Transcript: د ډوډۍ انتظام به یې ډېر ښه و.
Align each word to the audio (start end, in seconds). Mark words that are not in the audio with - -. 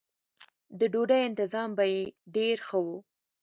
د 0.79 0.81
ډوډۍ 0.93 1.21
انتظام 1.25 1.69
به 1.77 1.85
یې 1.93 2.01
ډېر 2.35 2.57
ښه 2.67 2.77
و. 2.85 2.87